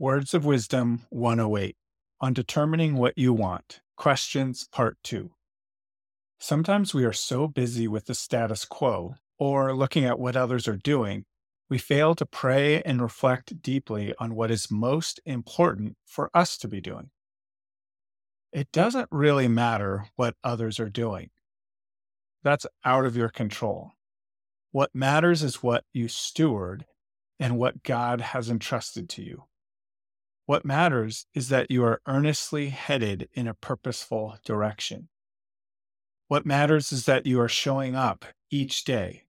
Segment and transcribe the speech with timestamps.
[0.00, 1.76] Words of Wisdom 108
[2.22, 3.82] on determining what you want.
[3.98, 5.30] Questions Part 2.
[6.38, 10.78] Sometimes we are so busy with the status quo or looking at what others are
[10.78, 11.26] doing,
[11.68, 16.66] we fail to pray and reflect deeply on what is most important for us to
[16.66, 17.10] be doing.
[18.54, 21.28] It doesn't really matter what others are doing.
[22.42, 23.90] That's out of your control.
[24.72, 26.86] What matters is what you steward
[27.38, 29.44] and what God has entrusted to you.
[30.50, 35.08] What matters is that you are earnestly headed in a purposeful direction.
[36.26, 39.26] What matters is that you are showing up each day,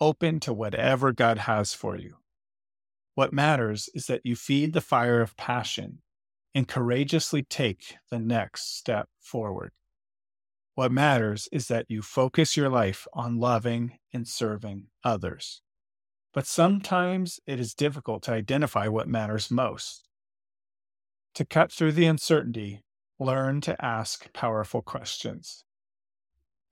[0.00, 2.16] open to whatever God has for you.
[3.14, 5.98] What matters is that you feed the fire of passion
[6.54, 9.72] and courageously take the next step forward.
[10.76, 15.60] What matters is that you focus your life on loving and serving others.
[16.32, 20.08] But sometimes it is difficult to identify what matters most.
[21.34, 22.82] To cut through the uncertainty,
[23.18, 25.64] learn to ask powerful questions.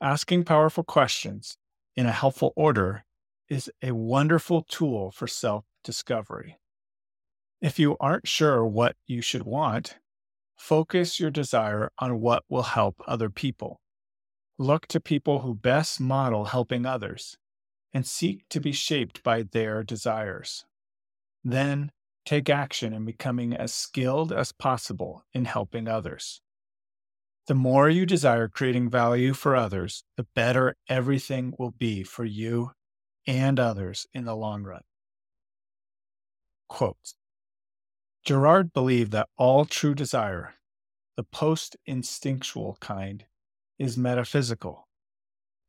[0.01, 1.57] Asking powerful questions
[1.97, 3.05] in a helpful order
[3.49, 6.59] is a wonderful tool for self discovery.
[7.61, 9.99] If you aren't sure what you should want,
[10.57, 13.81] focus your desire on what will help other people.
[14.59, 17.37] Look to people who best model helping others
[17.93, 20.65] and seek to be shaped by their desires.
[21.45, 21.91] Then
[22.25, 26.41] take action in becoming as skilled as possible in helping others.
[27.47, 32.71] The more you desire creating value for others, the better everything will be for you
[33.27, 34.83] and others in the long run.
[36.69, 37.15] Quote
[38.25, 40.55] Girard believed that all true desire,
[41.17, 43.27] the post instinctual kind,
[43.79, 44.87] is metaphysical.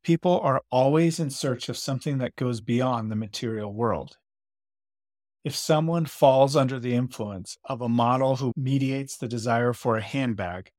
[0.04, 4.16] People are always in search of something that goes beyond the material world.
[5.44, 10.02] If someone falls under the influence of a model who mediates the desire for a
[10.02, 10.70] handbag,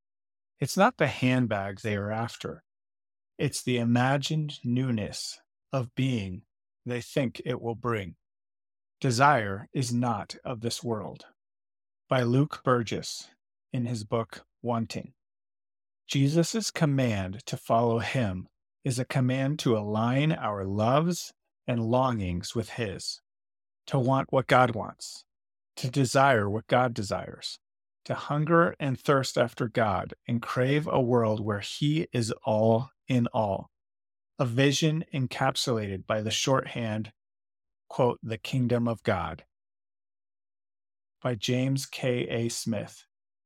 [0.60, 2.64] it's not the handbag they are after.
[3.38, 5.40] It's the imagined newness
[5.72, 6.42] of being
[6.84, 8.16] they think it will bring.
[9.00, 11.26] Desire is not of this world.
[12.10, 13.28] By Luke Burgis
[13.72, 15.14] in his book Wanting.
[16.08, 18.48] Jesus' command to follow him
[18.84, 21.34] is a command to align our loves
[21.68, 23.22] and longings with his
[23.88, 25.26] to want what God wants,
[25.78, 27.60] to desire what God desires,
[28.06, 33.28] to hunger and thirst after God and crave a world where He is all in
[33.28, 33.70] all.
[34.38, 37.14] A vision encapsulated by the shorthand,
[37.90, 39.46] quote, the kingdom of God,
[41.22, 42.28] by James K.
[42.30, 42.50] A.
[42.50, 43.06] Smith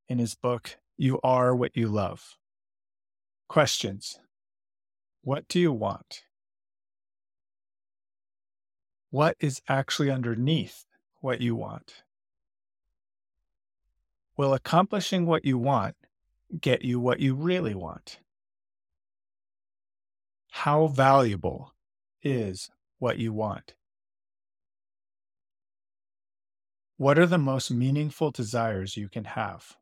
[0.10, 2.36] in his book, You Are What You Love.
[3.48, 4.20] Questions
[5.22, 6.24] What do you want?
[9.10, 10.86] What is actually underneath
[11.22, 12.04] what you want.
[14.38, 15.96] Will accomplishing what you want
[16.62, 18.20] get you what you really want?
[20.52, 21.74] How valuable
[22.24, 23.76] is what you want?
[26.98, 29.78] What are the most meaningful desires you can have?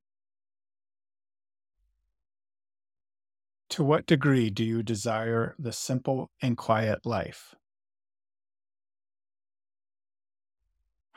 [3.70, 7.56] To what degree do you desire the simple and quiet life?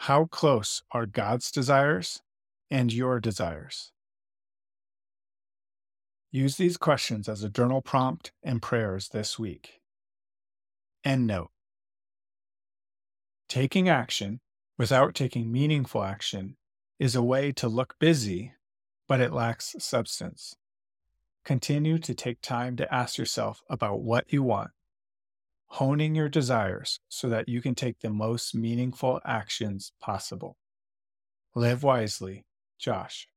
[0.04, 2.22] How close are God's desires
[2.70, 3.92] and your desires?
[6.30, 9.82] Use these questions as a journal prompt and prayers this week.
[11.04, 11.50] End note
[13.46, 14.40] Taking action
[14.78, 16.56] without taking meaningful action
[16.98, 18.54] is a way to look busy,
[19.06, 20.56] but it lacks substance.
[21.44, 24.70] Continue to take time to ask yourself about what you want
[25.70, 30.56] honing your desires so that you can take the most meaningful actions possible.
[31.54, 32.44] Live wisely,
[32.78, 33.28] Josh.